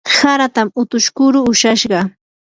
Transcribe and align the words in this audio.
haratam 0.17 0.67
utush 0.81 1.07
kuru 1.17 1.39
ushashqa. 1.51 1.99